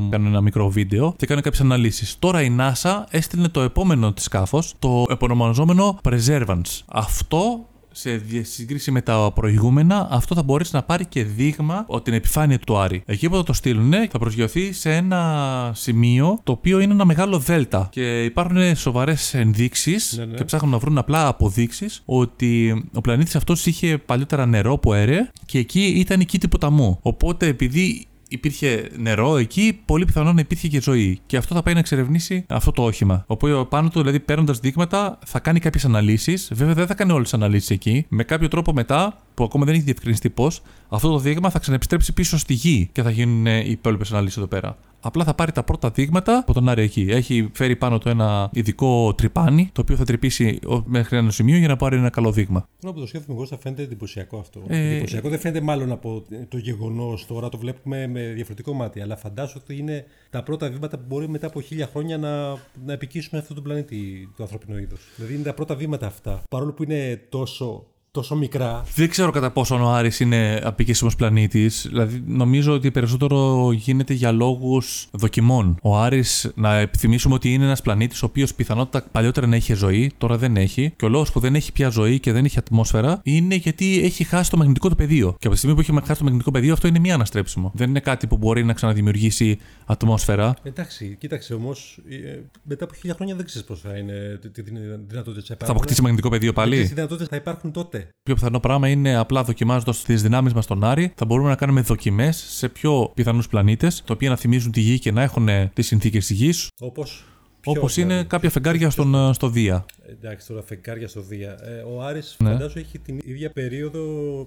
[0.09, 2.19] κάνουν ένα μικρό βίντεο και κάνουν κάποιες αναλύσεις.
[2.19, 6.79] Τώρα η NASA έστειλε το επόμενο της σκάφος, το επωνομαζόμενο Preservance.
[6.85, 12.01] Αυτό σε δι- σύγκριση με τα προηγούμενα, αυτό θα μπορέσει να πάρει και δείγμα από
[12.01, 13.03] την επιφάνεια του Άρη.
[13.05, 17.39] Εκεί που θα το στείλουν, θα προσγειωθεί σε ένα σημείο το οποίο είναι ένα μεγάλο
[17.39, 17.87] δέλτα.
[17.91, 20.35] Και υπάρχουν σοβαρές ενδείξεις Ναι, ναι.
[20.35, 25.31] και ψάχνουν να βρουν απλά αποδείξεις ότι ο πλανήτης αυτός είχε παλιότερα νερό που έρεε
[25.45, 26.99] και εκεί ήταν η κήτη ποταμού.
[27.01, 31.19] Οπότε επειδή υπήρχε νερό εκεί, πολύ πιθανόν να υπήρχε και ζωή.
[31.25, 33.23] Και αυτό θα πάει να εξερευνήσει αυτό το όχημα.
[33.27, 36.49] Οπότε πάνω του, δηλαδή παίρνοντας δείγματα, θα κάνει κάποιες αναλύσεις.
[36.53, 38.05] Βέβαια δεν θα κάνει όλες τις αναλύσεις εκεί.
[38.09, 42.13] Με κάποιο τρόπο μετά, που ακόμα δεν έχει διευκρινιστεί πώς, αυτό το δείγμα θα ξαναεπιστρέψει
[42.13, 44.77] πίσω στη γη και θα γίνουν ε, οι υπόλοιπες αναλύσεις εδώ πέρα.
[45.01, 47.07] Απλά θα πάρει τα πρώτα δείγματα από τον Άρη εκεί.
[47.09, 51.57] Έχει φέρει πάνω του ένα ειδικό τρυπάνι, το οποίο θα τρυπήσει ο- μέχρι ένα σημείο
[51.57, 52.67] για να πάρει ένα καλό δείγμα.
[52.81, 54.61] Τώρα που το σκέφτομαι εγώ, θα φαίνεται εντυπωσιακό αυτό.
[54.67, 59.01] Ε, εντυπωσιακό δεν φαίνεται μάλλον από το γεγονός τώρα, το βλέπουμε με διαφορετικό μάτι.
[59.01, 62.49] Αλλά φαντάσου ότι είναι τα πρώτα βήματα που μπορεί μετά από χίλια χρόνια να,
[62.85, 64.99] να επικίσουν αυτόν τον πλανήτη, το ανθρώπινο είδος.
[65.15, 66.41] Δηλαδή είναι τα πρώτα βήματα αυτά.
[66.49, 68.83] Παρόλο που είναι τόσο τόσο μικρά.
[68.95, 71.85] Δεν ξέρω κατά πόσο ο Άρης είναι απικήσιμο πλανήτης.
[71.87, 75.77] Δηλαδή, νομίζω ότι περισσότερο γίνεται για λόγους δοκιμών.
[75.81, 80.11] Ο Άρης, να επιθυμήσουμε ότι είναι ένας πλανήτης ο οποίος πιθανότητα παλιότερα να είχε ζωή,
[80.17, 80.93] τώρα δεν έχει.
[80.95, 84.23] Και ο λόγος που δεν έχει πια ζωή και δεν έχει ατμόσφαιρα είναι γιατί έχει
[84.23, 85.27] χάσει το μαγνητικό του πεδίο.
[85.27, 87.71] Και από τη στιγμή που έχει χάσει το μαγνητικό πεδίο, αυτό είναι μία αναστρέψιμο.
[87.75, 90.53] Δεν είναι κάτι που μπορεί να ξαναδημιουργήσει ατμόσφαιρα.
[90.63, 94.61] Εντάξει, κοίταξε όμως, ε, μετά από χίλια χρόνια δεν ξέρεις πώς θα είναι τι
[95.07, 97.98] δυνατότητε θα αποκτήσει μαγνητικό πεδίο πάλι; Τι δυνατότητες θα υπάρχουν τότε.
[98.23, 101.81] Πιο πιθανό πράγμα είναι απλά δοκιμάζοντας τις δυνάμεις μας στον Άρη, θα μπορούμε να κάνουμε
[101.81, 105.87] δοκιμές σε πιο πιθανούς πλανήτες, τα οποία να θυμίζουν τη γη και να έχουν τις
[105.87, 106.67] συνθήκες της γης.
[106.79, 107.23] Όπως.
[107.65, 109.85] Όπως είναι κάποια φεγγάρια στον, στο Δία.
[110.09, 111.57] Εντάξει, τώρα φεγγάρια στο Δία.
[111.61, 112.49] Ε, ο Άρης ναι.
[112.49, 114.01] φαντάζομαι έχει την ίδια περίοδο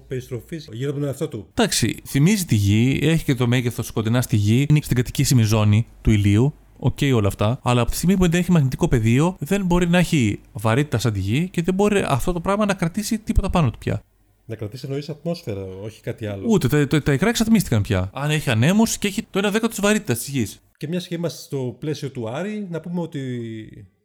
[0.07, 1.47] περιστροφής γύρω από τον εαυτό του.
[1.53, 5.87] Εντάξει, θυμίζει τη γη, έχει και το μέγεθος κοντινά στη γη, είναι στην κατοικήσιμη ζώνη
[6.01, 6.53] του ηλίου.
[6.85, 7.59] OK, okay, όλα αυτά.
[7.63, 11.13] Αλλά από τη στιγμή που δεν έχει μαγνητικό πεδίο, δεν μπορεί να έχει βαρύτητα σαν
[11.13, 14.03] τη γη και δεν μπορεί αυτό το πράγμα να κρατήσει τίποτα πάνω του πια.
[14.45, 16.43] Να κρατήσει εννοείς ατμόσφαιρα, όχι κάτι άλλο.
[16.47, 16.67] Ούτε.
[16.67, 18.09] Τα, τα, τα υγρά εξατμίστηκαν πια.
[18.13, 20.61] Αν έχει ανέμους και έχει το 1 δέκατο της βαρύτητας της γης.
[20.77, 23.19] Και μιας και είμαστε στο πλαίσιο του Άρη, να πούμε ότι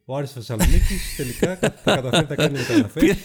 [0.04, 3.16] ο Άρης Θεσσαλονίκης τελικά θα καταφέρει να κάνει μεταγραφές.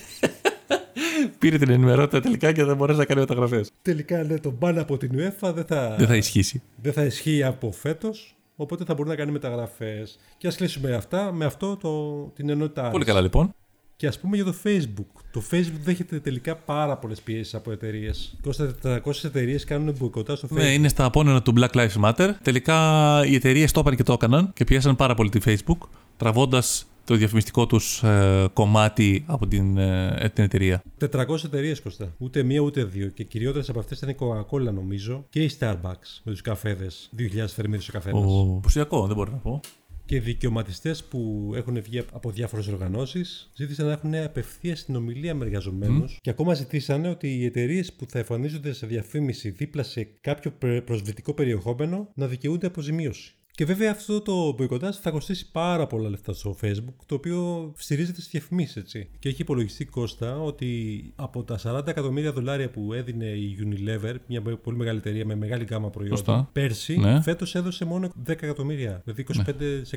[1.39, 3.71] Πήρε την ενημερότητα τελικά και δεν μπορέσει να κάνει μεταγραφές.
[3.81, 6.61] Τελικά ναι, το ban από την UEFA δεν θα, δεν θα ισχύσει.
[6.81, 8.35] Δεν θα ισχύει από φέτος.
[8.63, 10.19] Οπότε θα μπορεί να κάνει μεταγραφές.
[10.38, 12.89] Και ας κλείσουμε αυτά με αυτό το, την ενότητα.
[12.89, 13.54] Πολύ καλά λοιπόν.
[13.95, 15.21] Και ας πούμε για το Facebook.
[15.32, 18.36] Το Facebook δέχεται τελικά πάρα πολλές πιέσεις από εταιρείες.
[18.84, 20.63] 400 εταιρείες κάνουν μποϊκοτά στο ναι, Facebook.
[20.63, 22.30] Ναι, είναι στα απόνερα του Black Lives Matter.
[22.41, 26.86] Τελικά οι εταιρείες το έπαν και το έκαναν και πιέσαν πάρα πολύ τη Facebook, τραβώντας
[27.05, 30.81] το διαφημιστικό τους ε, κομμάτι από την, ε, την εταιρεία.
[31.11, 32.13] 400 εταιρείες κοστά.
[32.17, 33.07] Ούτε μία ούτε δύο.
[33.07, 37.09] Και κυριότερες από αυτές ήταν η Coca-Cola νομίζω και η Starbucks με τους καφέδες.
[37.17, 38.19] 2.000 θερμίδε ο καφένα.
[38.61, 39.59] Πουσιακό, δεν μπορώ να πω.
[40.05, 46.05] Και δικαιωματιστές που έχουν βγει από διάφορες οργανώσεις ζήτησαν να έχουν απευθείας συνομιλία με εργαζομένου
[46.05, 46.17] mm.
[46.21, 50.51] και ακόμα ζητήσανε ότι οι εταιρείες που θα εμφανίζονται σε διαφήμιση δίπλα σε κάποιο
[50.85, 53.35] προσβλητικό περιεχόμενο να δικαιούνται αποζημίωση.
[53.55, 58.19] Και βέβαια αυτό το μποϊκοτάζ θα κοστίσει πάρα πολλά λεφτά στο Facebook, το οποίο στηρίζεται
[58.19, 59.09] στις διαφημίσεις, έτσι.
[59.19, 64.41] Και έχει υπολογιστεί Κώστα ότι από τα 40 εκατομμύρια δολάρια που έδινε η Unilever, μια
[64.41, 67.21] πολύ μεγάλη εταιρεία με μεγάλη γάμα προϊόντων, πέρσι, ναι.
[67.21, 69.01] φέτος έδωσε μόνο 10 εκατομμύρια.
[69.03, 69.43] Δηλαδή 25%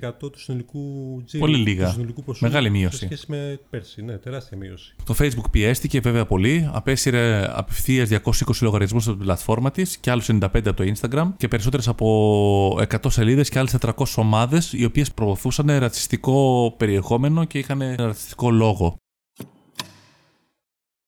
[0.01, 0.13] ναι.
[0.31, 1.45] του συνολικού τζίρου.
[1.45, 1.97] Πολύ λίγα.
[2.41, 2.97] μεγάλη μείωση.
[2.97, 4.95] Σε σχέση με πέρσι, ναι, τεράστια μείωση.
[5.05, 6.69] Το Facebook πιέστηκε βέβαια πολύ.
[6.73, 11.49] Απέσυρε απευθείας 220 λογαριασμούς από την πλατφόρμα της και άλλους 95 από το Instagram και
[11.49, 17.95] περισσότερες από 100 σελίδες και άλλες 400 ομάδες οι οποίες προωθούσαν ρατσιστικό περιεχόμενο και είχαν
[17.97, 18.97] ρατσιστικό λόγο.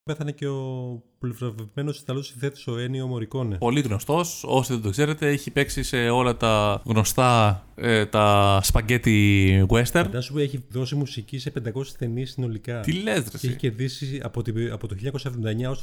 [0.03, 3.57] Πέθανε και ο πολυβραβευμένο Ιταλό συνθέτη ο Ένιο Μωρικόνε.
[3.57, 4.44] Πολύ γνωστός.
[4.46, 9.85] Όσοι δεν το ξέρετε, έχει παίξει σε όλα τα γνωστά ε, τα σπαγκέτι western.
[9.85, 12.81] Φαντάσου έχει δώσει μουσική σε 500 ταινίες συνολικά.
[12.81, 15.83] Τι λες, Και έχει κερδίσει από, από το 1979 έω το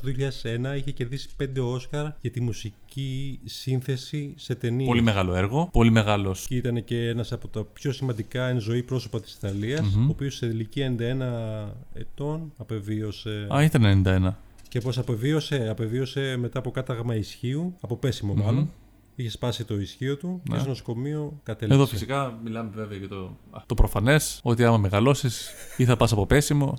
[0.73, 4.87] 2001 είχε κερδίσει 5 Όσκαρ για τη μουσική σύνθεση σε ταινίες.
[4.87, 5.69] Πολύ μεγάλο έργο.
[5.71, 6.45] Πολύ μεγάλος.
[6.47, 10.07] Και ήταν και ένας από τα πιο σημαντικά εν ζωή πρόσωπα της Ιταλίας, mm-hmm.
[10.07, 13.47] ο οποίος σε ηλικία 91 ετών απεβίωσε.
[13.55, 14.44] Α, ήταν 91
[14.75, 18.43] και πώ απεβίωσε, απεβίωσε μετά από κάταγμα ισχύου, από πέσιμο mm-hmm.
[18.43, 18.71] μάλλον.
[19.15, 20.55] Είχε σπάσει το ισχύο του ναι.
[20.55, 21.79] και στο νοσοκομείο κατέληξε.
[21.81, 26.25] Εδώ φυσικά μιλάμε βέβαια για το, το προφανές ότι άμα μεγαλώσεις ή θα πας από
[26.25, 26.77] πέσιμο.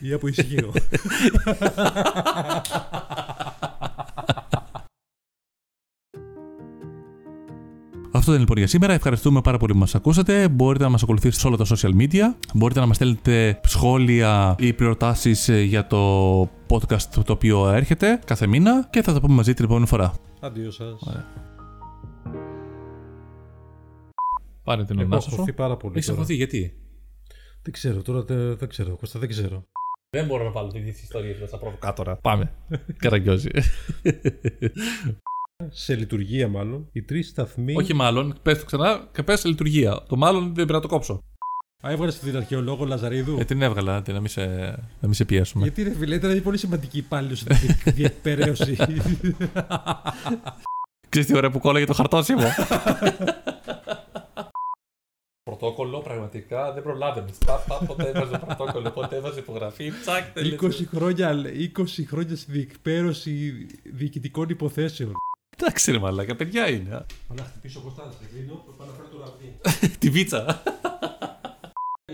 [0.00, 0.72] ή από ισχύο.
[8.22, 8.92] Αυτό ήταν λοιπόν για σήμερα.
[8.92, 10.48] Ευχαριστούμε πάρα πολύ που μας ακούσατε.
[10.48, 12.36] Μπορείτε να μας ακολουθήσετε σε όλα τα social media.
[12.54, 18.46] Μπορείτε να μας στέλνετε σχόλια ή προτάσεις ε, για το podcast το οποίο έρχεται κάθε
[18.46, 20.14] μήνα και θα τα πούμε μαζί την επόμενη φορά.
[20.40, 21.02] Αντίο σας.
[24.64, 25.34] Πάρε την ονά σου.
[25.34, 25.94] Έχω πάρα πολύ.
[25.96, 26.74] Έχεις αγχωθεί, γιατί;
[27.62, 28.96] Δεν ξέρω, τώρα δεν, δεν ξέρω.
[28.96, 29.64] Κώστα, δεν ξέρω.
[30.10, 32.16] Δεν μπορώ να βάλω τις ιστορίες μέσα προβοκάτορα.
[32.16, 32.52] Πάμε.
[33.02, 33.50] Καραγκιόζη.
[35.70, 37.74] Σε λειτουργία μάλλον, οι τρεις σταθμοί.
[37.76, 40.02] Όχι μάλλον, πες το ξανά και πες σε λειτουργία.
[40.08, 41.22] Το μάλλον δεν πρέπει να το κόψω.
[41.86, 44.46] Α, έβγαλες την αρχαιολόγο Λαζαρίδου; Ε, την έβγαλα, να μην σε,
[45.00, 45.62] να μην σε πιέσουμε.
[45.62, 47.56] Γιατί ρε φίλε, ήταν πολύ σημαντική υπάλληλος στην
[47.96, 48.76] διεκπαιρέωση.
[51.08, 52.42] Ξέρεις τι ωραία που κόλλαγε το χαρτόσημο.
[55.42, 57.30] πρωτόκολλο, πραγματικά δεν προλάβαινε.
[57.86, 59.90] Πότε έβαζε πρωτόκολλο, πότε έβαζε υπογραφή.
[59.90, 60.24] Τσακ,
[60.60, 61.34] 20 χρόνια,
[61.76, 65.12] 20 χρόνια στη διεκπαίρωση διοικητικών υποθέσεων.
[65.64, 67.06] Εντάξει, ρε μαλάκα, παιδιά είναι.
[67.30, 69.56] Αλλά χτυπήσω κοστά, θα κλείνω, θα πάω να φέρω το ραβδί.
[70.00, 70.62] Τη βίτσα.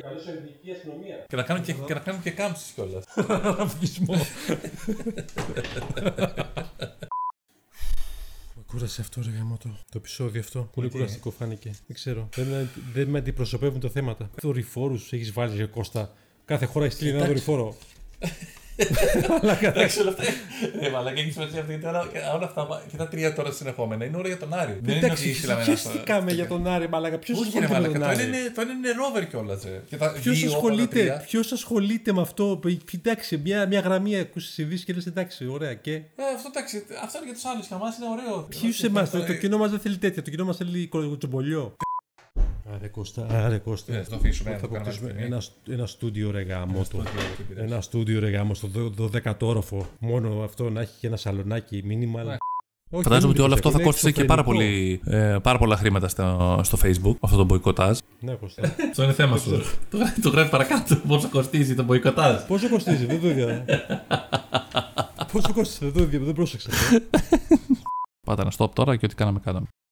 [0.00, 1.24] Καλώς ελληνική αστυνομία.
[1.28, 3.04] Και να κάνουν και, και, να κάνουν και κάμψεις κιόλας.
[3.58, 4.14] Ραυκισμό.
[8.66, 9.68] Κούρασε αυτό, ρε γαμότο.
[9.68, 10.70] Το επεισόδιο αυτό.
[10.74, 11.70] Πολύ κουραστικό φάνηκε.
[11.86, 12.28] Δεν ξέρω.
[12.34, 14.30] Δεν, δεν με αντιπροσωπεύουν τα θέματα.
[14.42, 16.12] Δορυφόρους έχεις βάλει, ρε Κώστα.
[16.44, 17.76] Κάθε χώρα έχει στείλει ένα δορυφόρο.
[19.60, 20.22] Εντάξει, όλα αυτά.
[20.80, 21.86] Ε, μαλάκα, έχεις σημασία αυτή γιατί
[22.34, 24.72] όλα αυτά και τα τρία τώρα συνεχόμενα είναι ώρα για τον Άρη.
[24.72, 25.64] Δεν είναι ότι Εντάξει, ήθελαμε να.
[25.66, 27.18] χαίστηκαμε για τον Άρη, μαλάκα.
[27.18, 27.98] Ποιος Όχι, ρε ασχολείται με μαλάκα.
[27.98, 28.40] τον Το ένα Άρη.
[28.40, 29.62] είναι, το ένα είναι ρόβερ κιόλας.
[30.22, 32.60] Ποιος ασχολείται, ποιος ασχολείται με αυτό;
[32.94, 35.74] Εντάξει, μια, μια γραμμή ακούσεις ειδήσεις και λες εντάξει, ωραία.
[35.74, 36.02] Και; Ε,
[36.36, 37.66] αυτό εντάξει, αυτό είναι για τους άλλους.
[37.66, 38.42] Για εμά είναι ωραίο.
[38.48, 40.22] ποιους Όχι, εμάς, αυτό- το, το κοινό μας δεν θέλει τέτοια.
[40.22, 41.76] Το κοινό μας θέλει κοτσομπολιό.
[42.78, 43.92] Άρε Κώστα, άρε Κώστα.
[43.92, 44.50] Ναι, θα το αφήσουμε.
[44.50, 47.02] Θα θα το κάνουμε αποκτήσουμε αυτή τη ένα, ένα στούντιο ρε γάμο του.
[47.04, 47.62] στιγμή.
[47.62, 49.86] Ένα στούντιο ρε γάμο στο 12ο όροφο.
[49.98, 52.22] Μόνο αυτό να έχει και ένα σαλονάκι μήνυμα.
[52.22, 52.36] Ναι.
[52.90, 55.00] Όχι, Φαντάζομαι δεν ότι όλο αυτό θα είναι κόστησε και πάρα, εξωφρενικό.
[55.04, 57.98] πολύ, ε, πάρα πολλά χρήματα στο, στο Facebook, αυτό το μποϊκοτάζ.
[58.20, 58.74] Ναι, Κώστα.
[58.90, 59.50] Αυτό είναι θέμα σου.
[59.90, 60.96] το, το γράφει παρακάτω.
[60.96, 62.42] Πόσο κοστίζει το μποϊκοτάζ.
[62.42, 63.64] Πόσο κοστίζει, δεν το είδα.
[65.32, 66.70] Πόσο κοστίζει, δεν το είδα, δεν πρόσεξα.
[68.26, 69.66] Πάτα ένα stop τώρα και ό,τι κάναμε κάναμε.